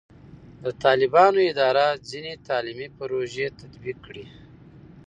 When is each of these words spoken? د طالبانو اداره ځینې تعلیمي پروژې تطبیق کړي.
د 0.63 0.65
طالبانو 0.83 1.39
اداره 1.51 1.85
ځینې 2.09 2.33
تعلیمي 2.47 2.87
پروژې 2.97 3.45
تطبیق 3.59 3.97
کړي. 4.05 4.25